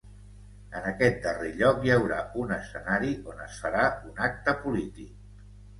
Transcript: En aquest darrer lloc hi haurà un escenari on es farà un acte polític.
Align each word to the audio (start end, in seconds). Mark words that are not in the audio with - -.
En 0.79 0.87
aquest 0.91 1.19
darrer 1.25 1.51
lloc 1.61 1.85
hi 1.87 1.93
haurà 1.97 2.23
un 2.45 2.55
escenari 2.59 3.15
on 3.35 3.47
es 3.47 3.63
farà 3.67 3.87
un 4.13 4.27
acte 4.31 4.61
polític. 4.67 5.43